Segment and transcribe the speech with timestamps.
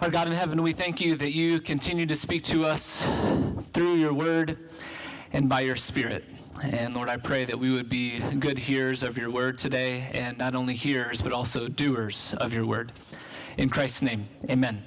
[0.00, 3.04] Our God in heaven, we thank you that you continue to speak to us
[3.72, 4.56] through your word
[5.32, 6.24] and by your spirit.
[6.62, 10.38] And Lord, I pray that we would be good hearers of your word today, and
[10.38, 12.92] not only hearers, but also doers of your word.
[13.56, 14.84] In Christ's name, amen.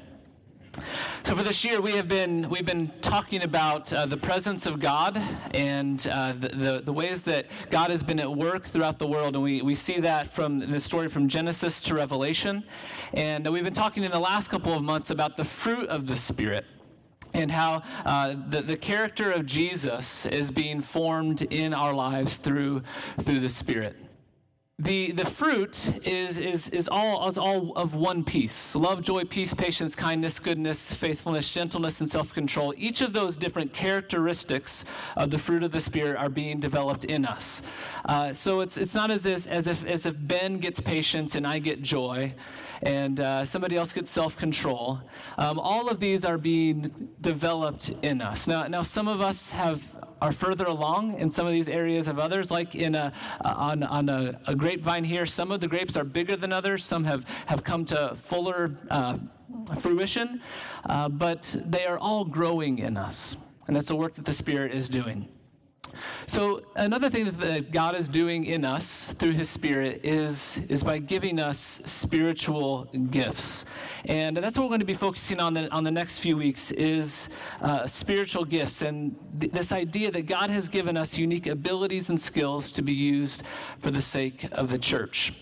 [1.23, 4.79] So for this year, we have been we've been talking about uh, the presence of
[4.79, 5.21] God
[5.53, 9.35] and uh, the, the, the ways that God has been at work throughout the world,
[9.35, 12.63] and we we see that from the story from Genesis to Revelation,
[13.13, 16.15] and we've been talking in the last couple of months about the fruit of the
[16.15, 16.65] Spirit
[17.34, 22.81] and how uh, the, the character of Jesus is being formed in our lives through
[23.20, 23.95] through the Spirit
[24.81, 29.54] the, the fruit is, is, is, all, is all of one piece love, joy, peace,
[29.54, 32.73] patience, kindness, goodness, faithfulness, gentleness, and self control.
[32.77, 34.84] Each of those different characteristics
[35.16, 37.62] of the fruit of the Spirit are being developed in us.
[38.05, 41.45] Uh, so it's, it's not as if, as, if, as if Ben gets patience and
[41.45, 42.34] I get joy
[42.84, 44.99] and uh, somebody else gets self control.
[45.38, 48.48] Um, all of these are being developed in us.
[48.48, 49.84] Now, now, some of us have
[50.21, 53.12] are further along in some of these areas of others, like in a,
[53.43, 55.26] on, on a, a, grapevine here.
[55.26, 59.18] Some of the grapes are bigger than others, some have, have come to fuller uh,
[59.79, 60.40] fruition,
[60.85, 63.35] uh, but they are all growing in us.
[63.65, 65.28] And that's the work that the Spirit is doing.
[66.28, 71.00] So another thing that God is doing in us through his spirit is is by
[71.00, 73.66] giving us spiritual gifts.
[74.06, 76.72] And that's what we're going to be focusing on the, on the next few weeks
[76.72, 77.29] is
[77.62, 82.19] uh, spiritual gifts and th- this idea that God has given us unique abilities and
[82.19, 83.44] skills to be used
[83.79, 85.34] for the sake of the church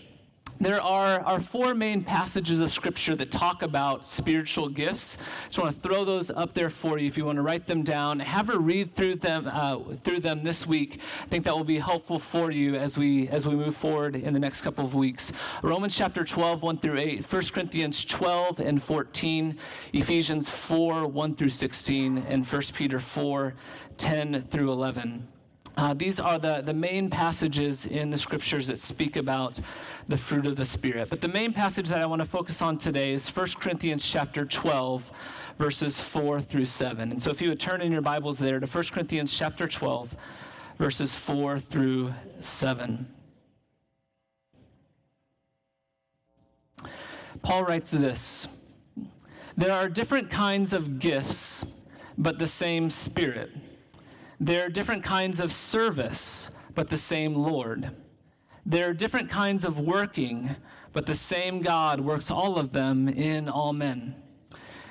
[0.60, 5.16] there are, are four main passages of Scripture that talk about spiritual gifts.
[5.46, 7.82] Just want to throw those up there for you if you want to write them
[7.82, 8.20] down.
[8.20, 11.00] Have a read through them uh, through them this week.
[11.22, 14.34] I think that will be helpful for you as we as we move forward in
[14.34, 15.32] the next couple of weeks.
[15.62, 19.56] Romans chapter 12, 1 through 8, 1 Corinthians 12 and 14,
[19.94, 23.54] Ephesians 4, 1 through 16, and 1 Peter 4,
[23.96, 25.26] 10 through 11.
[25.76, 29.60] Uh, these are the, the main passages in the scriptures that speak about
[30.08, 31.08] the fruit of the Spirit.
[31.08, 34.44] But the main passage that I want to focus on today is 1 Corinthians chapter
[34.44, 35.10] 12,
[35.58, 37.12] verses 4 through 7.
[37.12, 40.16] And so if you would turn in your Bibles there to 1 Corinthians chapter 12,
[40.78, 43.06] verses 4 through 7.
[47.42, 48.48] Paul writes this
[49.56, 51.64] There are different kinds of gifts,
[52.18, 53.50] but the same Spirit.
[54.42, 57.90] There are different kinds of service, but the same Lord.
[58.64, 60.56] There are different kinds of working,
[60.94, 64.14] but the same God works all of them in all men.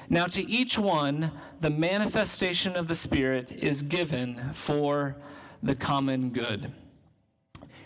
[0.07, 5.15] Now, to each one, the manifestation of the Spirit is given for
[5.63, 6.71] the common good.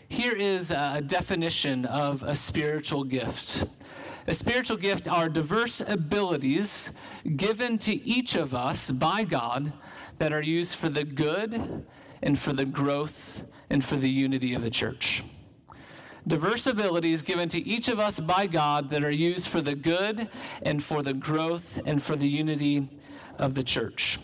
[0.09, 3.65] Here is a definition of a spiritual gift.
[4.25, 6.91] A spiritual gift are diverse abilities
[7.35, 9.73] given to each of us by God
[10.17, 11.85] that are used for the good
[12.21, 15.23] and for the growth and for the unity of the church.
[16.25, 20.29] Diverse abilities given to each of us by God that are used for the good
[20.61, 22.87] and for the growth and for the unity
[23.37, 24.19] of the church.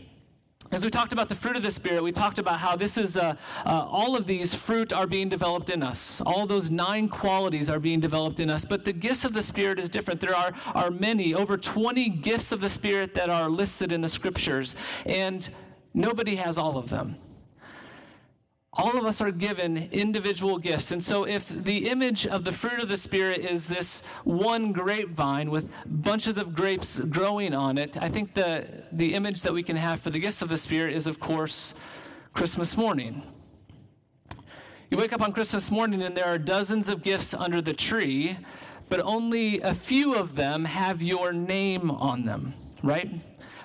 [0.71, 3.17] As we talked about the fruit of the Spirit, we talked about how this is,
[3.17, 3.35] uh,
[3.65, 6.21] uh, all of these fruit are being developed in us.
[6.25, 8.65] All those nine qualities are being developed in us.
[8.65, 10.19] But the gifts of the Spirit is different.
[10.19, 14.09] There are, are many, over 20 gifts of the Spirit that are listed in the
[14.09, 14.75] scriptures.
[15.05, 15.49] And
[15.93, 17.17] Nobody has all of them.
[18.73, 20.91] All of us are given individual gifts.
[20.91, 25.49] And so, if the image of the fruit of the Spirit is this one grapevine
[25.49, 29.75] with bunches of grapes growing on it, I think the, the image that we can
[29.75, 31.73] have for the gifts of the Spirit is, of course,
[32.33, 33.23] Christmas morning.
[34.91, 38.37] You wake up on Christmas morning and there are dozens of gifts under the tree,
[38.87, 42.53] but only a few of them have your name on them,
[42.83, 43.09] right?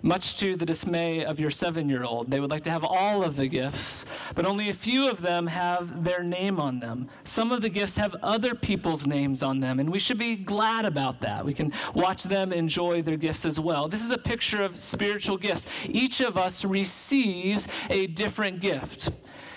[0.04, 2.30] Much to the dismay of your seven year old.
[2.30, 4.04] They would like to have all of the gifts,
[4.34, 7.08] but only a few of them have their name on them.
[7.24, 10.84] Some of the gifts have other people's names on them, and we should be glad
[10.84, 11.42] about that.
[11.42, 13.88] We can watch them enjoy their gifts as well.
[13.88, 15.66] This is a picture of spiritual gifts.
[15.86, 19.10] Each of us receives a different gift.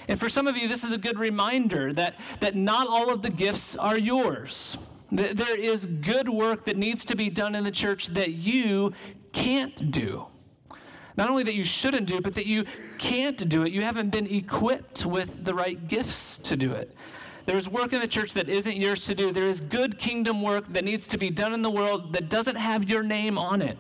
[0.08, 3.22] And for some of you, this is a good reminder that, that not all of
[3.22, 4.78] the gifts are yours.
[5.12, 8.94] There is good work that needs to be done in the church that you
[9.34, 10.28] can't do.
[11.18, 12.66] Not only that you shouldn't do it, but that you
[13.00, 13.72] can't do it.
[13.72, 16.94] You haven't been equipped with the right gifts to do it.
[17.48, 19.32] There's work in the church that isn't yours to do.
[19.32, 22.58] There is good kingdom work that needs to be done in the world that doesn't
[22.58, 23.78] have your name on it.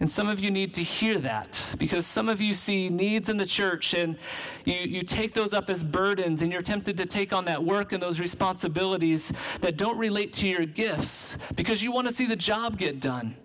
[0.00, 3.36] And some of you need to hear that because some of you see needs in
[3.36, 4.18] the church and
[4.64, 7.92] you, you take those up as burdens and you're tempted to take on that work
[7.92, 12.34] and those responsibilities that don't relate to your gifts because you want to see the
[12.34, 13.36] job get done.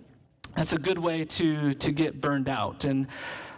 [0.57, 2.83] That's a good way to, to get burned out.
[2.83, 3.05] And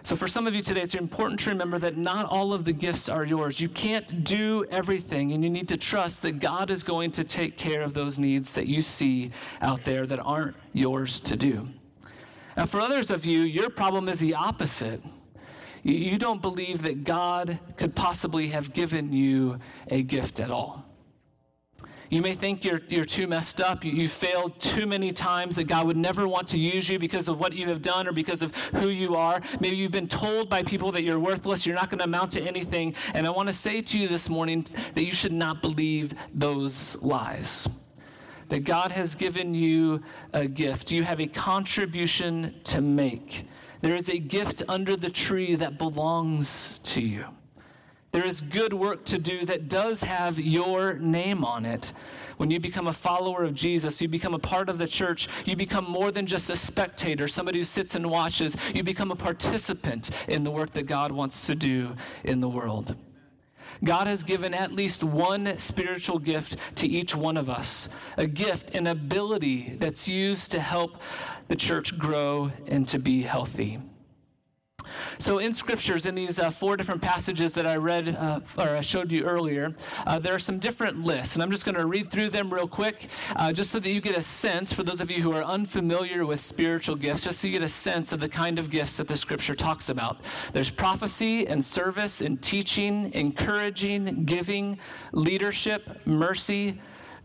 [0.04, 2.74] so, for some of you today, it's important to remember that not all of the
[2.74, 3.62] gifts are yours.
[3.62, 7.56] You can't do everything, and you need to trust that God is going to take
[7.56, 9.32] care of those needs that you see
[9.62, 11.70] out there that aren't yours to do.
[12.58, 15.02] Now, for others of you, your problem is the opposite.
[15.84, 20.89] You don't believe that God could possibly have given you a gift at all.
[22.10, 23.86] You may think you're, you're too messed up.
[23.86, 27.28] You, you failed too many times that God would never want to use you because
[27.28, 29.42] of what you have done or because of who you are.
[29.60, 32.42] Maybe you've been told by people that you're worthless, you're not going to amount to
[32.42, 32.96] anything.
[33.14, 34.66] And I want to say to you this morning
[34.96, 37.70] that you should not believe those lies.
[38.48, 40.02] That God has given you
[40.34, 43.46] a gift, you have a contribution to make.
[43.82, 47.26] There is a gift under the tree that belongs to you.
[48.12, 51.94] There is good work to do that does have your name on it.
[52.38, 55.56] When you become a follower of Jesus, you become a part of the church, you
[55.56, 58.56] become more than just a spectator, somebody who sits and watches.
[58.74, 62.96] You become a participant in the work that God wants to do in the world.
[63.84, 68.72] God has given at least one spiritual gift to each one of us a gift,
[68.72, 71.02] an ability that's used to help
[71.48, 73.80] the church grow and to be healthy.
[75.22, 78.80] So, in scriptures, in these uh, four different passages that I read uh, or I
[78.80, 79.76] showed you earlier,
[80.08, 81.36] uh, there are some different lists.
[81.36, 84.00] And I'm just going to read through them real quick, uh, just so that you
[84.00, 87.48] get a sense, for those of you who are unfamiliar with spiritual gifts, just so
[87.48, 90.22] you get a sense of the kind of gifts that the scripture talks about.
[90.54, 94.80] There's prophecy and service and teaching, encouraging, giving,
[95.12, 96.80] leadership, mercy,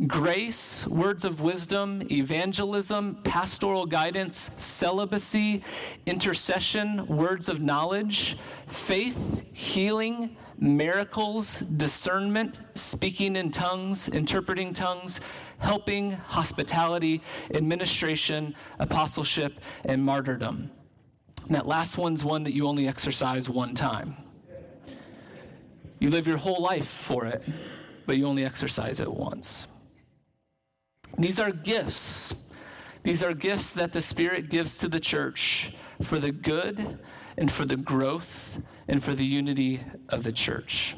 [0.06, 5.62] grace, words of wisdom, evangelism, pastoral guidance, celibacy,
[6.06, 8.36] intercession, words of knowledge,
[8.66, 15.20] faith, healing, miracles, discernment, speaking in tongues, interpreting tongues,
[15.58, 17.20] helping, hospitality,
[17.52, 20.70] administration, apostleship, and martyrdom.
[21.46, 24.16] And that last one's one that you only exercise one time.
[25.98, 27.42] You live your whole life for it,
[28.06, 29.66] but you only exercise it once.
[31.18, 32.34] These are gifts.
[33.02, 36.98] These are gifts that the Spirit gives to the church for the good
[37.36, 40.96] and for the growth and for the unity of the church.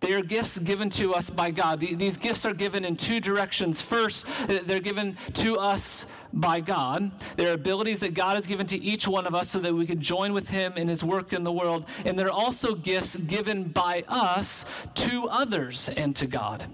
[0.00, 1.80] They are gifts given to us by God.
[1.80, 3.80] These gifts are given in two directions.
[3.80, 7.10] First, they're given to us by God.
[7.36, 10.00] They're abilities that God has given to each one of us so that we can
[10.00, 11.86] join with Him in His work in the world.
[12.04, 14.66] And they're also gifts given by us
[14.96, 16.66] to others and to God.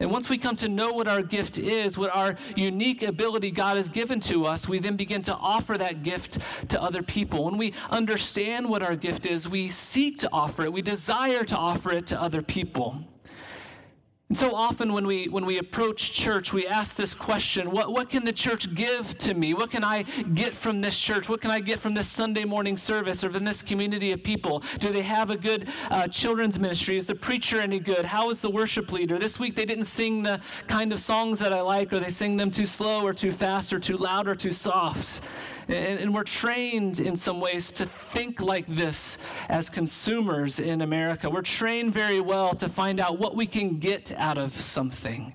[0.00, 3.76] And once we come to know what our gift is, what our unique ability God
[3.76, 7.44] has given to us, we then begin to offer that gift to other people.
[7.44, 11.56] When we understand what our gift is, we seek to offer it, we desire to
[11.56, 13.04] offer it to other people.
[14.28, 18.10] And so often when we when we approach church, we ask this question, what, what
[18.10, 19.54] can the church give to me?
[19.54, 20.02] What can I
[20.34, 21.30] get from this church?
[21.30, 24.62] What can I get from this Sunday morning service or from this community of people?
[24.80, 26.98] Do they have a good uh, children's ministry?
[26.98, 28.04] Is the preacher any good?
[28.04, 29.18] How is the worship leader?
[29.18, 32.36] This week they didn't sing the kind of songs that I like, or they sing
[32.36, 35.22] them too slow or too fast or too loud or too soft.
[35.68, 39.18] And, and, we're trained in some ways to think like this
[39.50, 41.28] as consumers in America.
[41.28, 45.34] We're trained very well to find out what we can get out of something.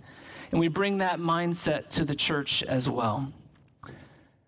[0.51, 3.31] And we bring that mindset to the church as well.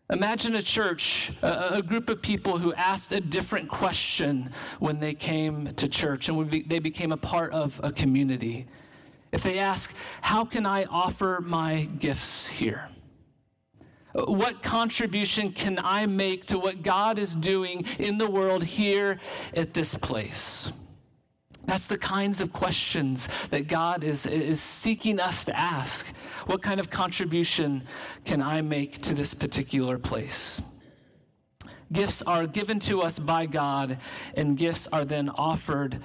[0.10, 5.16] Imagine a church, a, a, group of people who asked a different question when they
[5.16, 8.68] came to church and be, they became a part of a community.
[9.32, 12.88] If they ask, How can I offer my gifts here?
[14.16, 19.20] What contribution can I make to what God is doing in the world here
[19.54, 20.72] at this place?
[21.66, 26.08] That's the kinds of questions that God is, is seeking us to ask.
[26.46, 27.84] What kind of contribution
[28.24, 30.62] can I make to this particular place?
[31.92, 33.98] Gifts are given to us by God,
[34.36, 36.02] and gifts are then offered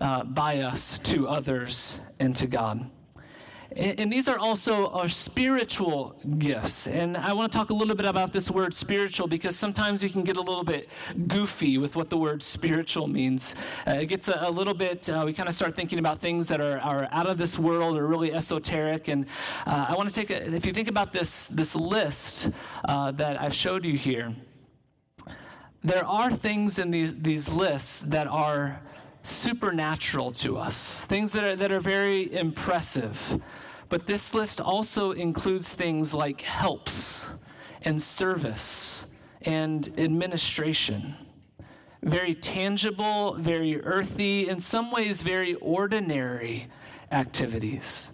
[0.00, 2.90] uh, by us to others and to God.
[3.76, 6.88] And, these are also our spiritual gifts.
[6.88, 10.08] And I want to talk a little bit about this word spiritual because sometimes we
[10.08, 10.88] can get a little bit
[11.28, 13.54] goofy with what the word spiritual means.
[13.86, 16.48] Uh, it gets a, a little bit, uh, we kind of start thinking about things
[16.48, 19.06] that are, are out of this world or really esoteric.
[19.06, 19.26] And
[19.66, 22.50] uh, I want to take a, if you think about this, this list
[22.86, 24.34] uh, that I've showed you here,
[25.82, 28.80] there are things in these, these lists that are
[29.22, 33.40] supernatural to us, things that are, that are very impressive.
[33.90, 37.28] But this list also includes things like helps
[37.82, 39.04] and service
[39.42, 41.16] and administration.
[42.02, 46.68] Very tangible, very earthy, in some ways, very ordinary
[47.10, 48.12] activities.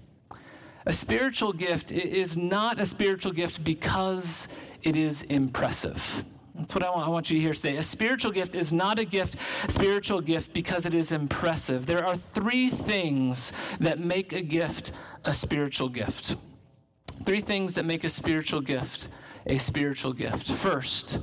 [0.87, 4.49] A spiritual gift is not a spiritual gift because
[4.83, 6.25] it is impressive.
[6.59, 7.77] That's what I want I want you to hear today.
[7.77, 9.37] A spiritual gift is not a gift,
[9.69, 11.87] spiritual gift because it is impressive.
[11.87, 14.93] There are three things that make a gift
[15.25, 16.37] a spiritual gift.
[17.25, 19.09] Three things that make a spiritual gift
[19.47, 20.51] a spiritual gift.
[20.51, 21.21] First,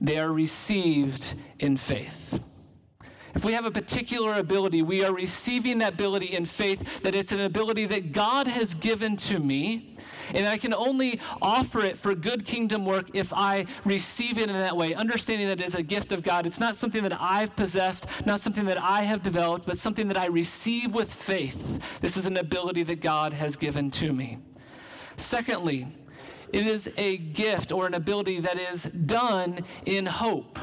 [0.00, 2.40] they are received in faith.
[3.34, 7.32] If we have a particular ability, we are receiving that ability in faith that it's
[7.32, 9.93] an ability that God has given to me.
[10.32, 14.58] And I can only offer it for good kingdom work if I receive it in
[14.58, 16.46] that way, understanding that it is a gift of God.
[16.46, 20.16] It's not something that I've possessed, not something that I have developed, but something that
[20.16, 21.80] I receive with faith.
[22.00, 24.38] This is an ability that God has given to me.
[25.16, 25.86] Secondly,
[26.52, 30.58] it is a gift or an ability that is done in hope.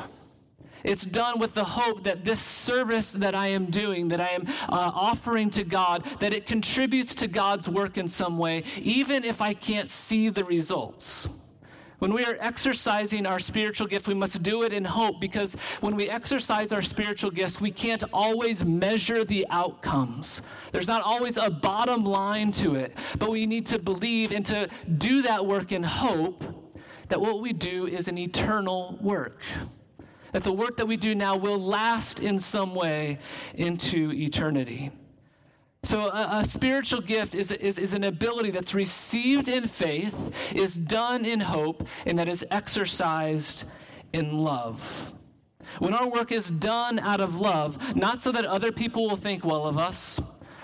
[0.83, 4.47] It's done with the hope that this service that I am doing, that I am
[4.69, 9.41] uh, offering to God, that it contributes to God's work in some way, even if
[9.41, 11.29] I can't see the results.
[12.01, 15.95] When we are exercising our spiritual gift, we must do it in hope because when
[15.95, 20.41] we exercise our spiritual gifts, we can't always measure the outcomes.
[20.71, 24.67] There's not always a bottom line to it, but we need to believe and to
[24.97, 26.43] do that work in hope
[27.09, 29.39] that what we do is an eternal work
[30.31, 33.19] that the work that we do now will last in some way
[33.53, 34.91] into eternity.
[35.83, 40.75] So, a, a, spiritual gift is, is, is an ability that's received in faith, is
[40.75, 43.65] done in hope, and that is exercised
[44.13, 45.13] in love.
[45.79, 49.43] When our work is done out of love, not so that other people will think
[49.43, 50.19] well of us,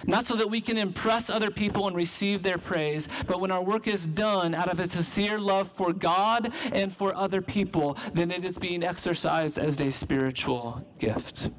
[0.06, 3.64] not so that we can impress other people and receive their praise, but when our
[3.64, 8.32] work is done out of a sincere love for God and for other people, then
[8.32, 11.50] it is being exercised as a spiritual gift.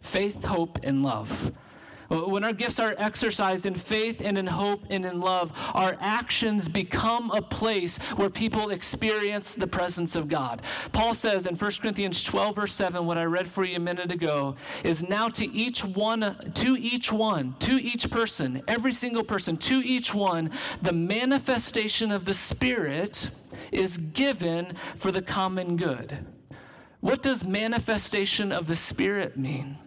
[0.00, 1.52] Faith, hope, and love.
[2.10, 5.96] Uh, when our gifts are exercised in faith and in hope and in love, our
[6.00, 10.62] actions become a place where people experience the presence of God.
[10.92, 14.12] Paul says in 1 Corinthians 12, verse 7, what I read for you a minute
[14.12, 19.56] ago, is now to each one, to each one, to each person, every single person,
[19.56, 20.50] to each one,
[20.82, 23.30] the manifestation of the Spirit
[23.72, 26.18] is given for the common good.
[27.00, 29.78] What does manifestation of the Spirit mean?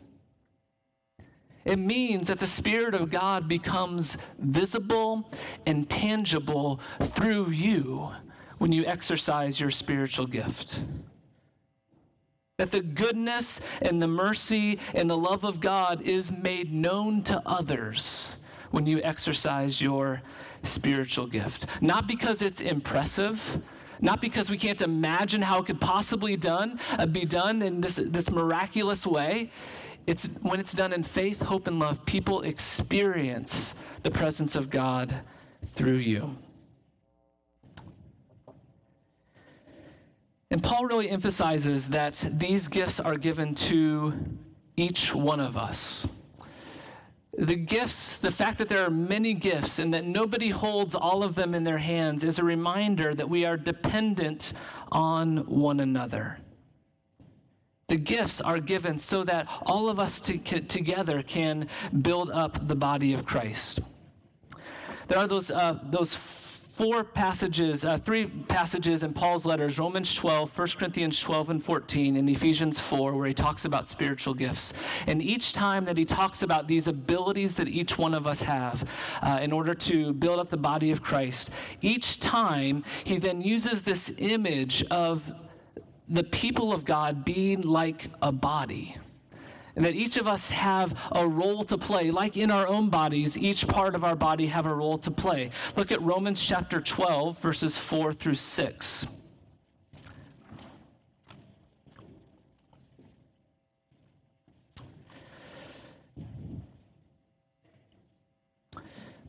[1.68, 5.30] It means that the Spirit of God becomes visible
[5.66, 8.10] and tangible through you
[8.58, 10.82] when you exercise your spiritual gift.
[12.56, 17.42] That the goodness and the mercy and the love of God is made known to
[17.46, 18.38] others
[18.72, 20.22] when you exercise your
[20.64, 21.66] spiritual gift.
[21.82, 23.62] Not because it's impressive,
[24.00, 27.98] not because we can't imagine how it could possibly done, uh, be done in this,
[27.98, 29.52] this miraculous way.
[30.08, 35.14] It's when it's done in faith, hope, and love, people experience the presence of God
[35.76, 36.38] through you.
[40.50, 44.14] And Paul really emphasizes that these gifts are given to
[44.78, 46.08] each one of us.
[47.38, 51.36] The gifts, the fact that there are many gifts and that nobody holds all of
[51.36, 54.54] them in their hands, is a reminder that we are dependent
[54.90, 56.40] on one another.
[57.88, 61.70] The gifts are given so that all of us to, together can
[62.02, 63.80] build up the body of Christ.
[65.08, 70.60] There are those, uh, those four passages, uh, three passages in Paul's letters Romans 12,
[70.60, 74.74] 1 Corinthians 12 and 14, and Ephesians 4, where he talks about spiritual gifts.
[75.08, 78.84] And each time that he talks about these abilities that each one of us have
[79.22, 81.52] uh, in order to build up the body of Christ,
[81.82, 85.32] each time he then uses this image of
[86.10, 88.98] the people of God being like a body.
[89.76, 92.10] And that each of us have a role to play.
[92.10, 95.52] Like in our own bodies, each part of our body have a role to play.
[95.76, 99.08] Look at Romans chapter 12, verses 4 through 6.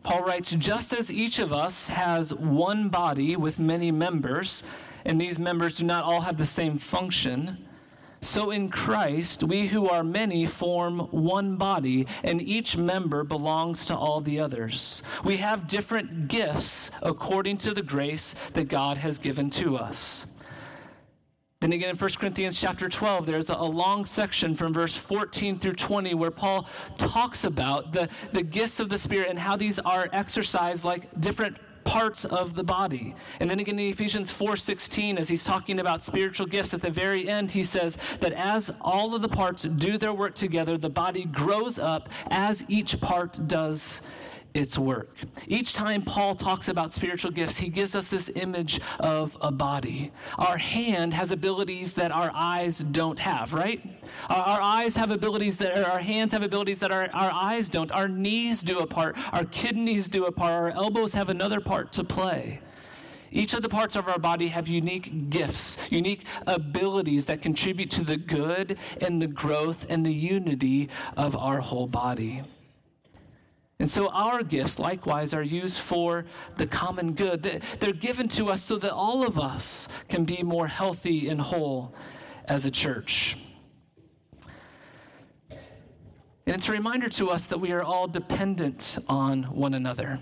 [0.02, 4.62] Paul writes, just as each of us has one body with many members,
[5.04, 7.64] and these members do not all have the same function.
[8.20, 13.96] So in Christ, we who are many form one body, and each member belongs to
[13.96, 15.02] all the others.
[15.24, 20.26] We have different gifts according to the grace that God has given to us.
[21.60, 25.72] Then again in 1 Corinthians chapter 12, there's a, long section from verse 14 through
[25.72, 30.08] 20 where Paul talks about the, the gifts of the Spirit and how these are
[30.12, 31.56] exercised like different
[31.88, 33.14] parts of the body.
[33.40, 37.26] And then again in Ephesians 4:16 as he's talking about spiritual gifts at the very
[37.26, 41.25] end he says that as all of the parts do their work together the body
[41.25, 44.02] grows up as each part does
[44.54, 45.16] its work.
[45.46, 50.10] Each time Paul talks about spiritual gifts, he gives us this image of a body.
[50.38, 53.80] Our hand has abilities that our eyes don't have, right?
[54.28, 57.92] Our, our eyes have abilities that our hands have abilities that our, our eyes don't.
[57.92, 61.92] Our knees do a part, our kidneys do a part, our elbows have another part
[61.92, 62.60] to play.
[63.30, 68.04] Each of the parts of our body have unique gifts, unique abilities that contribute to
[68.04, 72.42] the good and the growth and the unity of our whole body.
[73.80, 76.25] And so our gifts, likewise, are used for
[76.56, 77.62] the common good.
[77.78, 81.94] They're given to us so that all of us can be more healthy and whole
[82.47, 83.37] as a church.
[85.50, 90.18] And it's a reminder to us that we are all dependent on one another.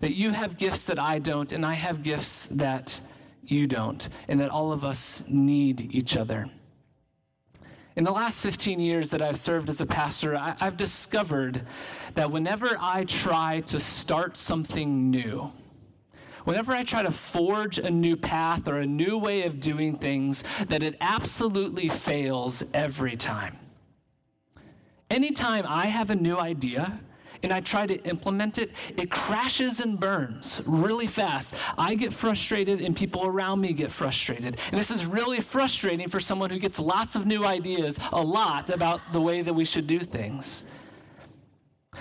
[0.00, 3.00] That you have gifts that I don't, and I have gifts that
[3.44, 6.50] you don't, and that all of us need each other.
[7.98, 11.62] In the last 15 years that I've served as a pastor, I, have discovered
[12.14, 15.50] that whenever I try to start something new,
[16.44, 20.44] whenever I try to forge a new path or a new way of doing things,
[20.68, 23.58] that it absolutely fails every time.
[25.10, 27.00] Anytime I have a new idea,
[27.42, 31.54] and I try to implement it, it crashes and burns really fast.
[31.76, 34.56] I get frustrated and people around me get frustrated.
[34.70, 38.70] And this is really frustrating for someone who gets lots of new ideas a lot
[38.70, 40.64] about the way that we should do things.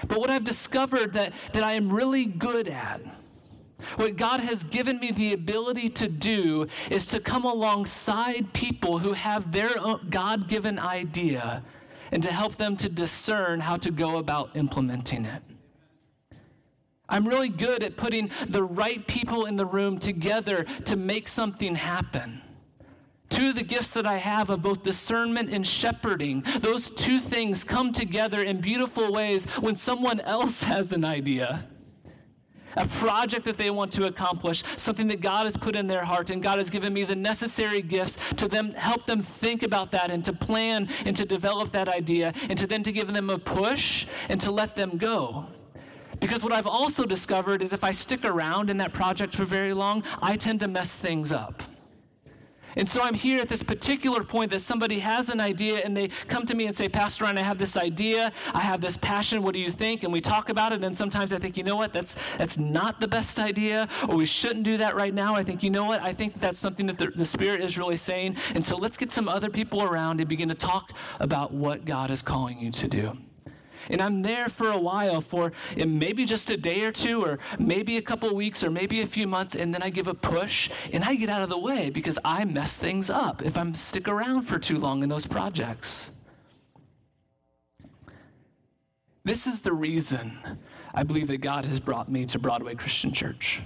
[0.08, 3.02] But what I've discovered that, that I am really good at,
[3.96, 9.14] what God has given me the ability to do is to come alongside people who
[9.14, 9.70] have their
[10.10, 11.64] God given idea
[12.12, 15.42] and to help them to discern how to go about implementing it.
[17.10, 21.76] I'm really good at putting the right people in the room together to make something
[21.76, 22.42] happen.
[23.30, 27.64] Two of the gifts that I have of both discernment and shepherding, those two things
[27.64, 31.66] come together in beautiful ways when someone else has an idea
[32.78, 36.30] a project that they want to accomplish, something that God has put in their heart,
[36.30, 40.12] and God has given me the necessary gifts to them help them think about that
[40.12, 43.38] and to plan and to develop that idea, and to then to give them a
[43.38, 45.48] push and to let them go.
[46.20, 49.74] Because what I've also discovered is if I stick around in that project for very
[49.74, 51.62] long, I tend to mess things up.
[52.78, 56.10] And so I'm here at this particular point that somebody has an idea and they
[56.28, 59.42] come to me and say, Pastor Ryan, I have this idea, I have this passion,
[59.42, 60.04] what do you think?
[60.04, 63.00] And we talk about it, and sometimes I think, you know what, that's that's not
[63.00, 65.36] the best idea, or we shouldn't do that right now.
[65.36, 67.98] I think, you know what, I think that's something that the, the Spirit is really
[67.98, 68.38] saying.
[68.54, 72.12] And so let's get some other people around and begin to talk about what God
[72.12, 73.18] is calling you to do.
[73.90, 77.98] And I'm there for a while, for maybe just a day or two, or maybe
[77.98, 81.04] a couple weeks, or maybe a few months, and then I give a push and
[81.04, 84.44] I get out of the way because I mess things up if I'm stick around
[84.44, 86.12] for too long in those projects.
[89.24, 90.40] This is the reason
[90.94, 93.62] I believe that God has brought me to Broadway Christian Church.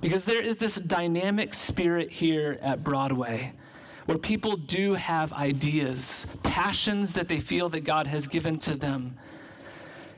[0.00, 3.52] Because there is this dynamic spirit here at Broadway
[4.06, 9.16] where people do have ideas, passions that they feel that God has given to them.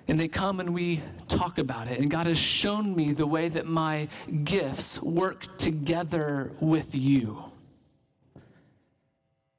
[0.06, 1.98] And they come and we talk about it.
[1.98, 4.08] And God has shown me the way that my
[4.44, 7.44] gifts work together with you.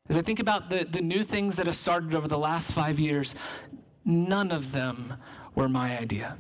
[0.08, 3.00] As I think about the, the new things that have started over the last five
[3.00, 3.34] years,
[4.04, 5.16] none of them
[5.56, 6.38] were my idea.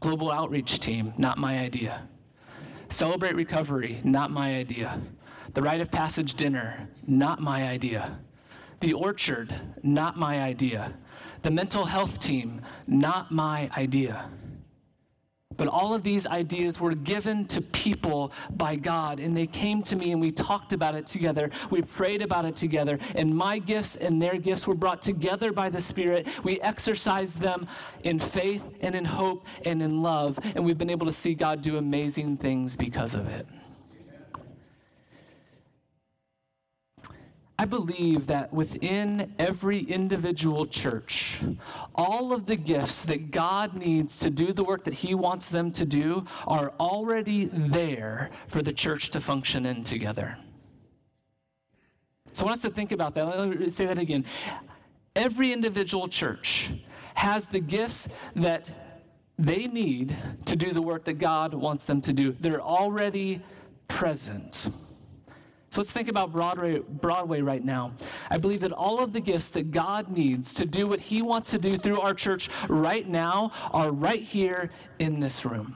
[0.00, 2.08] Global outreach team, not my idea.
[2.88, 5.00] Celebrate recovery, not my idea.
[5.54, 8.18] The rite of passage dinner, not my idea.
[8.80, 10.94] The orchard, not my idea.
[11.42, 14.30] The mental health team, not my idea.
[15.56, 19.96] But all of these ideas were given to people by God, and they came to
[19.96, 21.50] me and we talked about it together.
[21.70, 25.68] We prayed about it together, and my gifts and their gifts were brought together by
[25.68, 26.26] the Spirit.
[26.42, 27.66] We exercised them
[28.02, 31.60] in faith and in hope and in love, and we've been able to see God
[31.60, 33.46] do amazing things because of it.
[37.62, 41.38] I believe that within every individual church,
[41.94, 45.70] all of the gifts that God needs to do the work that He wants them
[45.70, 50.36] to do are already there for the church to function in together.
[52.32, 53.28] So I want us to think about that.
[53.28, 54.24] Let me say that again.
[55.14, 56.72] Every individual church
[57.14, 58.72] has the gifts that
[59.38, 62.34] they need to do the work that God wants them to do.
[62.40, 63.40] They're already
[63.86, 64.68] present.
[65.72, 67.94] So let's think about Broadway, Broadway right now.
[68.28, 71.50] I believe that all of the gifts that God needs to do what He wants
[71.52, 75.74] to do through our church right now are right here in this room.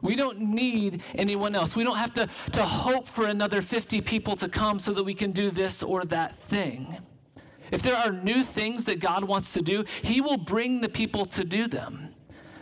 [0.00, 1.76] We don't need anyone else.
[1.76, 5.12] We don't have to, to hope for another 50 people to come so that we
[5.12, 6.96] can do this or that thing.
[7.70, 11.26] If there are new things that God wants to do, He will bring the people
[11.26, 12.03] to do them.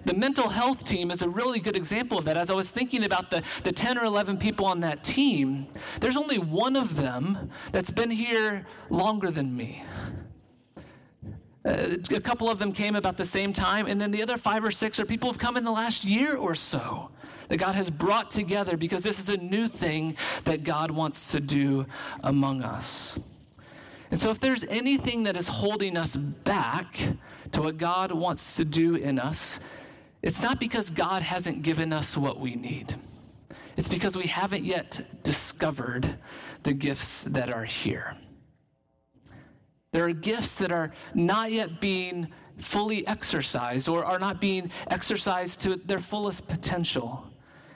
[0.04, 2.36] The mental health team is a really good example of that.
[2.36, 5.68] As I was thinking about the, the 10 or 11 people on that team,
[6.00, 9.84] there's only one of them that's been here longer than me.
[11.64, 14.64] Uh, a couple of them came about the same time, and then the other five
[14.64, 17.10] or six are people who've come in the last year or so
[17.48, 21.40] that God has brought together because this is a new thing that God wants to
[21.40, 21.86] do
[22.24, 23.18] among us.
[24.10, 26.96] And so, if there's anything that is holding us back
[27.52, 29.60] to what God wants to do in us,
[30.22, 32.94] it's not because God hasn't given us what we need.
[33.76, 36.16] It's because we haven't yet discovered
[36.62, 38.16] the gifts that are here.
[39.92, 45.60] There are gifts that are not yet being fully exercised or are not being exercised
[45.60, 47.26] to their fullest potential.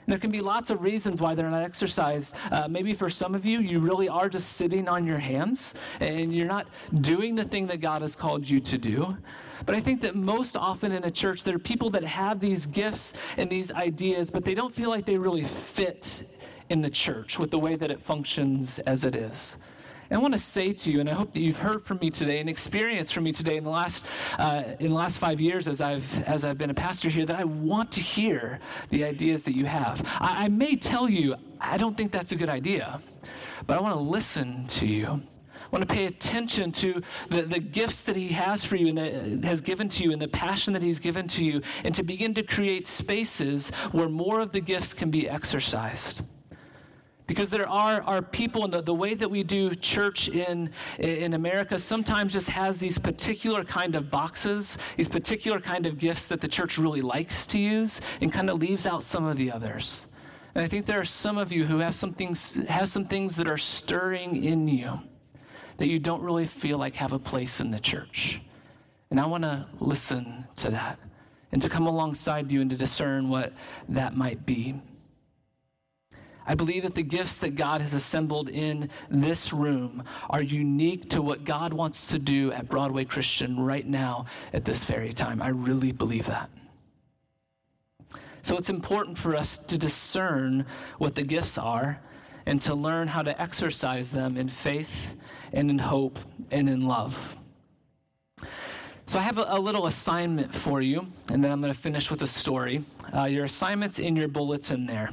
[0.07, 2.33] There can be lots of reasons why they're not exercised.
[2.49, 6.33] Uh, maybe for some of you, you really are just sitting on your hands and
[6.33, 6.69] you're not
[7.01, 9.17] doing the thing that God has called you to do.
[9.65, 12.65] But I think that most often in a church, there are people that have these
[12.65, 16.23] gifts and these ideas, but they don't feel like they really fit
[16.69, 19.57] in the church with the way that it functions as it is.
[20.09, 22.09] And I want to say to you, and I hope that you've heard from me
[22.09, 24.05] today and experienced from me today in the last
[24.37, 27.37] uh, in the last five years as I've as I've been a pastor here, that
[27.37, 30.01] I want to hear the ideas that you have.
[30.19, 33.01] I, I may tell you I don't think that's a good idea,
[33.65, 35.21] but I want to listen to you.
[35.55, 38.97] I want to pay attention to the, the gifts that he has for you and
[38.97, 42.03] that has given to you and the passion that he's given to you, and to
[42.03, 46.21] begin to create spaces where more of the gifts can be exercised.
[47.27, 51.33] Because there are, are people, and the, the way that we do church in, in
[51.33, 56.39] America sometimes just has these particular kind of boxes, these particular kind of gifts that
[56.39, 60.07] the church really likes to use, and kind of leaves out some of the others.
[60.55, 63.35] And I think there are some of you who have some things, have some things
[63.35, 64.99] that are stirring in you
[65.77, 68.41] that you don't really feel like have a place in the church.
[69.11, 70.99] And I want to listen to that
[71.51, 73.53] and to come alongside you and to discern what
[73.89, 74.81] that might be.
[76.47, 81.21] I believe that the gifts that God has assembled in this room are unique to
[81.21, 85.41] what God wants to do at Broadway Christian right now at this very time.
[85.41, 86.49] I really believe that.
[88.43, 90.65] So it's important for us to discern
[90.99, 91.99] what the gifts are
[92.45, 95.15] and to learn how to exercise them in faith
[95.51, 96.17] and in hope
[96.49, 97.37] and in love.
[99.05, 102.21] So I have a, little assignment for you, and then I'm going to finish with
[102.21, 102.83] a story.
[103.13, 105.11] Uh, your assignment's in your bulletin there.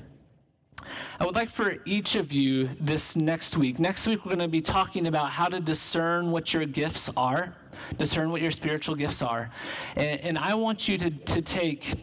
[1.19, 3.79] I would like for each of you this next week.
[3.79, 7.55] Next week, we're going to be talking about how to discern what your gifts are,
[7.99, 9.51] discern what your spiritual gifts are.
[9.97, 11.95] And, and I want you to, to take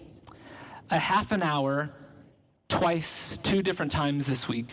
[0.89, 1.89] a half an hour
[2.67, 4.67] twice, two different times this week.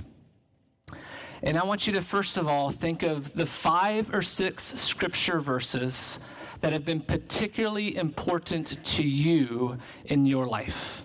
[1.43, 5.41] And I want you to, first of all, think of the five or six scripture
[5.41, 6.19] verses
[6.61, 11.05] that have been particularly important to you in your life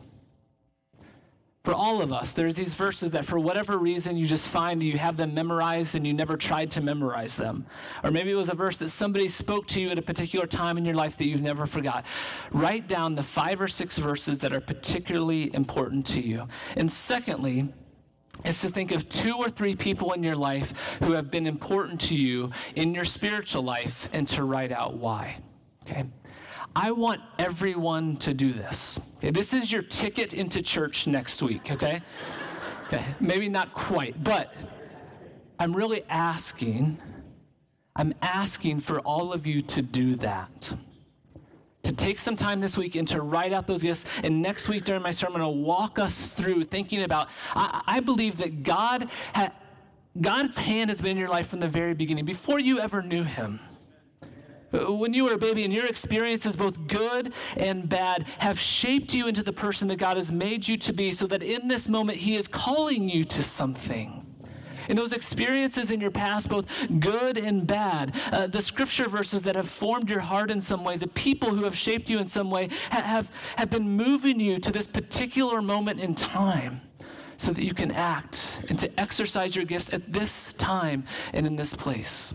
[1.64, 4.98] for all of us, there's these verses that for whatever reason you just find you
[4.98, 7.66] have them memorized and you never tried to memorize them.
[8.04, 10.78] Or maybe it was a verse that somebody spoke to you at a particular time
[10.78, 12.04] in your life that you've never forgot.
[12.52, 16.50] Write down the five or six verses that are particularly important to you.
[16.76, 17.70] And secondly,
[18.44, 22.02] is to think of two or three people in your life who have been important
[22.02, 25.38] to you in your spiritual life and to write out why.
[25.84, 26.04] Okay?
[26.76, 29.00] I want everyone to do this.
[29.18, 32.02] Okay, this is your ticket into church next week, okay?
[32.88, 34.54] Okay, maybe not quite, but
[35.60, 36.98] I'm really asking,
[37.96, 40.74] I'm asking for all of you to do that.
[41.84, 44.06] To take some time this week and to write out those gifts.
[44.24, 48.38] And next week during my sermon, I'll walk us through thinking about, I, I believe
[48.38, 49.52] that God had,
[50.20, 53.24] God's hand has been in your life from the very beginning, before you ever knew
[53.24, 53.60] Him.
[54.74, 59.28] When you were a baby and your experiences, both good and bad, have shaped you
[59.28, 62.18] into the person that God has made you to be, so that in this moment,
[62.18, 64.26] He is calling you to something.
[64.90, 66.66] In those experiences in your past, both
[67.00, 70.98] good and bad, uh, the scripture verses that have formed your heart in some way,
[70.98, 74.58] the people who have shaped you in some way, ha- have, have been moving you
[74.58, 76.82] to this particular moment in time
[77.38, 81.56] so that you can act and to exercise your gifts at this time and in
[81.56, 82.34] this place.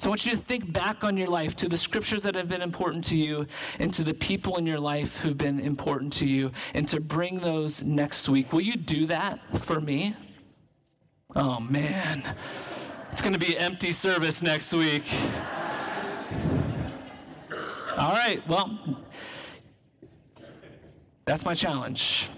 [0.00, 2.48] So I want you to think back on your life to the scriptures that have
[2.48, 3.46] been important to you
[3.78, 7.40] and to the people in your life who've been important to you and to bring
[7.40, 8.50] those next week.
[8.50, 10.16] Will you do that for me?
[11.36, 12.22] Oh, man.
[13.12, 15.04] It's going to be empty service next week.
[17.98, 18.96] All right, well,
[21.26, 22.30] that's my challenge.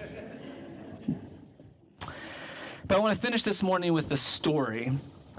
[2.89, 4.91] But I want to finish this morning with a story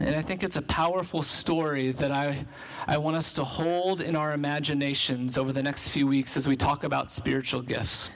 [0.06, 2.46] And I think it's a powerful story that I,
[2.86, 6.58] I want us to hold in our imaginations over the next few weeks as we
[6.58, 8.10] talk about spiritual gifts.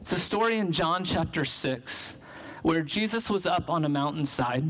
[0.00, 2.16] It's a story in John chapter 6
[2.62, 4.68] where Jesus was up on a mountainside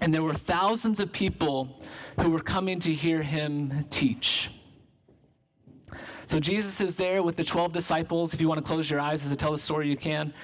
[0.00, 1.80] and there were thousands of people
[2.20, 4.50] who were coming to hear him teach.
[6.26, 8.34] So Jesus is there with the 12 disciples.
[8.34, 10.34] If you want to close your eyes as I tell the story, you can.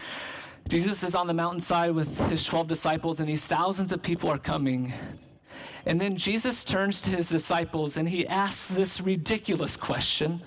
[0.68, 4.38] Jesus is on the mountainside with his 12 disciples, and these thousands of people are
[4.38, 4.92] coming.
[5.86, 10.42] And then Jesus turns to his disciples and he asks this ridiculous question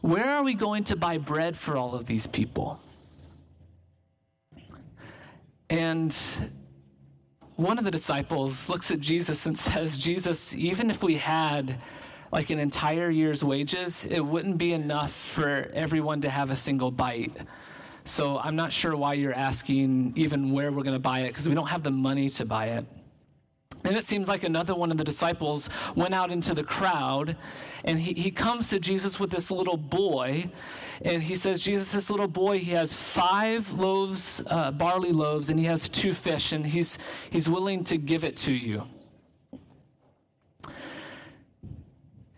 [0.00, 2.80] Where are we going to buy bread for all of these people?
[5.68, 6.16] And
[7.56, 11.76] one of the disciples looks at Jesus and says, Jesus, even if we had
[12.30, 16.90] like an entire year's wages, it wouldn't be enough for everyone to have a single
[16.90, 17.32] bite.
[18.06, 21.48] So I'm not sure why you're asking even where we're going to buy it because
[21.48, 22.84] we don't have the money to buy it.
[23.82, 27.36] Then it seems like another one of the disciples went out into the crowd
[27.84, 30.50] and he, he comes to Jesus with this little boy.
[31.02, 35.58] And he says, Jesus, this little boy, he has five loaves, uh, barley loaves, and
[35.58, 36.98] he has two fish, and he's,
[37.30, 38.82] he's willing to give it to you.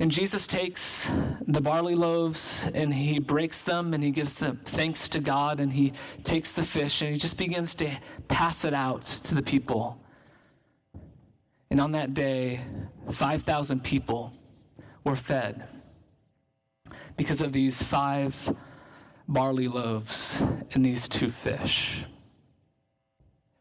[0.01, 1.11] And Jesus takes
[1.47, 5.73] the barley loaves and he breaks them and he gives the thanks to God and
[5.73, 7.91] he takes the fish and he just begins to
[8.29, 10.01] pass it out to the people.
[11.71, 12.61] And on that day,
[13.11, 14.33] 5,000 people
[15.03, 15.65] were fed
[17.17, 18.55] because of these five
[19.27, 20.41] barley loaves
[20.73, 22.05] and these two fish.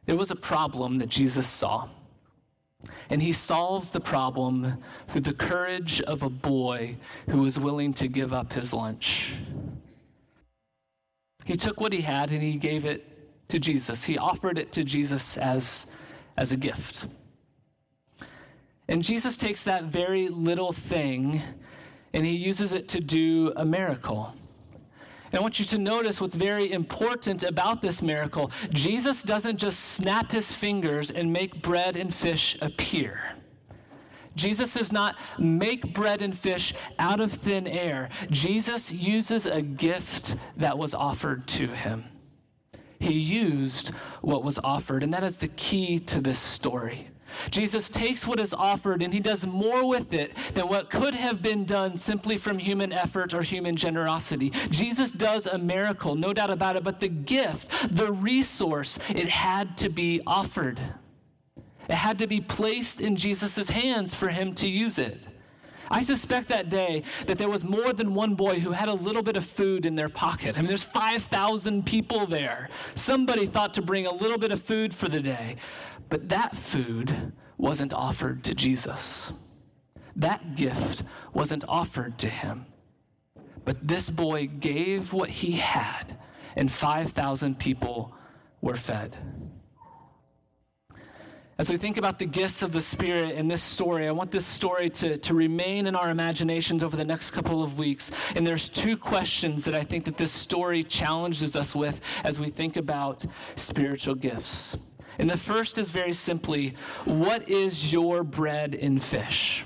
[0.06, 1.90] There was a problem that Jesus saw.
[3.10, 6.98] And he solves the problem through the courage of a boy
[7.30, 9.36] who was willing to give up his lunch.
[11.46, 14.04] He took what he had and he gave it to Jesus.
[14.04, 15.88] He offered it to Jesus as,
[16.36, 17.08] as a gift.
[18.90, 21.42] And Jesus takes that very little thing
[22.14, 24.34] and he uses it to do a miracle.
[25.32, 28.52] And I want you to notice what's very important about this miracle.
[28.72, 33.20] Jesus doesn't just snap his fingers and make bread and fish appear.
[34.36, 38.10] Jesus does not make bread and fish out of thin air.
[38.30, 42.06] Jesus uses a gift that was offered to him.
[43.00, 43.90] He used
[44.22, 47.10] what was offered, and that is the key to this story.
[47.50, 51.42] Jesus takes what is offered and he does more with it than what could have
[51.42, 54.52] been done simply from human effort or human generosity.
[54.70, 59.78] Jesus does a miracle, no doubt about it, but the gift, the resource, it had
[59.78, 60.82] to be offered.
[61.90, 65.28] It had to be placed in Jesus' hands for him to use it.
[65.90, 69.24] I suspect that day that there was more than one boy who had a little
[69.24, 70.58] bit of food in their pocket.
[70.58, 72.70] I mean, there's 5,000 people there.
[72.96, 75.56] Somebody thought to bring a little bit of food for the day.
[76.10, 79.34] But that food wasn't offered to Jesus.
[80.16, 82.66] That gift wasn't offered to him.
[83.66, 86.18] But this boy gave what he had,
[86.56, 88.14] and 5,000 people
[88.62, 89.18] were fed.
[91.60, 94.46] As we think about the gifts of the Spirit in this story, I want this
[94.46, 98.12] story to, to remain in our imaginations over the next couple of weeks.
[98.36, 102.52] And there's two questions that I think that this story challenges us with as we
[102.52, 104.78] think about spiritual gifts.
[105.18, 109.66] And the first is very simply what is your bread and fish?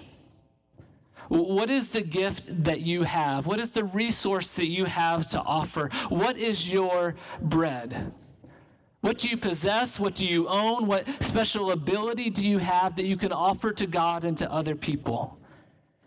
[1.27, 3.47] What is the gift that you have?
[3.47, 5.89] What is the resource that you have to offer?
[6.08, 8.13] What is your bread?
[9.01, 9.99] What do you possess?
[9.99, 10.85] What do you own?
[10.85, 14.75] What special ability do you have that you can offer to God and to other
[14.75, 15.39] people?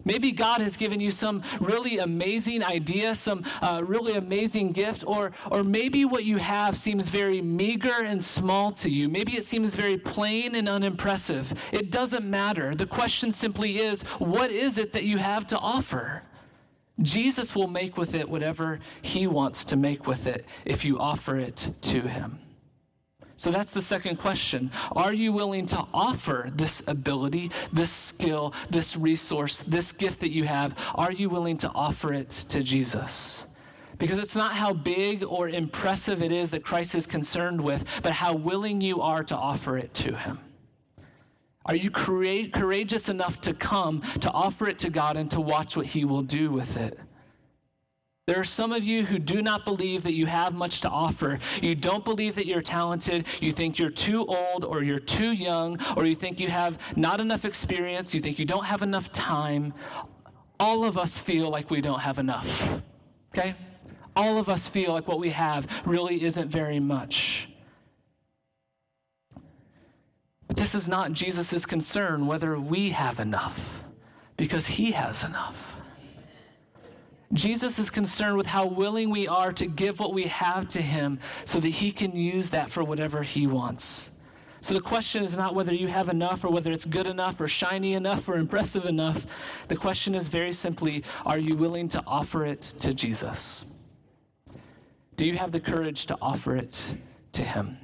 [0.04, 5.32] Maybe God has given you some really amazing idea, some uh, really amazing gift, or,
[5.50, 9.08] or maybe what you have seems very meager and small to you.
[9.08, 11.54] Maybe it seems very plain and unimpressive.
[11.72, 12.74] It doesn't matter.
[12.74, 16.22] The question simply is what is it that you have to offer?
[17.00, 21.36] Jesus will make with it whatever he wants to make with it if you offer
[21.36, 22.38] it to him.
[23.36, 24.70] So that's the second question.
[24.92, 30.44] Are you willing to offer this ability, this skill, this resource, this gift that you
[30.44, 30.78] have?
[30.94, 33.46] Are you willing to offer it to Jesus?
[33.98, 38.12] Because it's not how big or impressive it is that Christ is concerned with, but
[38.12, 40.38] how willing you are to offer it to Him.
[41.66, 45.86] Are you courageous enough to come, to offer it to God, and to watch what
[45.86, 46.98] He will do with it?
[48.26, 51.38] There are some of you who do not believe that you have much to offer.
[51.60, 53.26] You don't believe that you're talented.
[53.40, 57.20] You think you're too old or you're too young or you think you have not
[57.20, 58.14] enough experience.
[58.14, 59.74] You think you don't have enough time.
[60.58, 62.80] All of us feel like we don't have enough.
[63.36, 63.54] Okay?
[64.16, 67.50] All of us feel like what we have really isn't very much.
[70.46, 73.82] But this is not Jesus' concern whether we have enough,
[74.36, 75.73] because he has enough.
[77.32, 81.18] Jesus is concerned with how willing we are to give what we have to him
[81.44, 84.10] so that he can use that for whatever he wants.
[84.60, 87.48] So the question is not whether you have enough or whether it's good enough or
[87.48, 89.26] shiny enough or impressive enough.
[89.68, 93.66] The question is very simply are you willing to offer it to Jesus?
[95.16, 96.96] Do you have the courage to offer it
[97.32, 97.76] to Him?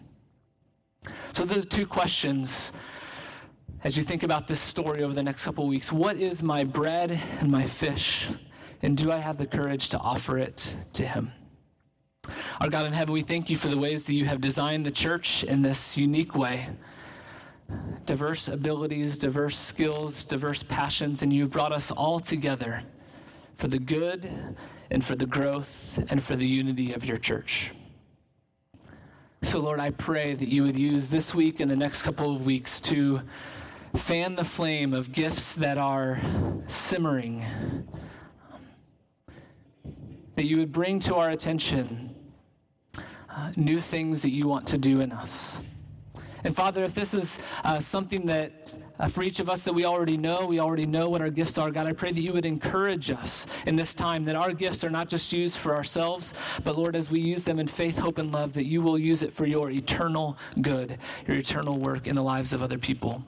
[1.33, 2.72] So, those two questions
[3.85, 5.92] as you think about this story over the next couple weeks.
[5.92, 8.29] What is my bread and my fish?
[8.82, 11.32] And do I have the courage to offer it to Him?
[12.60, 14.90] Our God in heaven, we thank you for the ways that you have designed the
[14.90, 16.68] church in this unique way.
[18.04, 22.82] Diverse abilities, diverse skills, diverse passions, and you've brought us all together
[23.54, 24.30] for the good
[24.90, 27.72] and for the growth and for the unity of your church.
[29.42, 32.44] So, Lord, I pray that you would use this week and the next couple of
[32.44, 33.22] weeks to
[33.94, 36.20] fan the flame of gifts that are
[36.66, 37.44] simmering,
[40.40, 42.14] that you would bring to our attention
[43.29, 45.61] uh, new things that you want to do in us.
[46.44, 49.85] And Father, if this is uh, something that uh, for each of us that we
[49.85, 52.46] already know, we already know what our gifts are, God, I pray that you would
[52.46, 56.33] encourage us in this time, that our gifts are not just used for ourselves,
[56.64, 59.22] but Lord, as we use them in faith, hope, and love, that you will use
[59.22, 63.22] it for your eternal good, your eternal work in the lives of other people.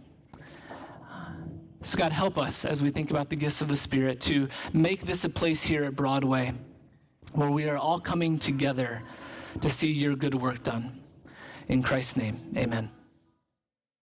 [1.82, 5.02] So, God, help us as we think about the gifts of the Spirit to make
[5.02, 6.54] this a place here at Broadway
[7.32, 9.02] where we are all coming together
[9.60, 11.00] to see your good work done.
[11.68, 12.90] In Christ's name, amen.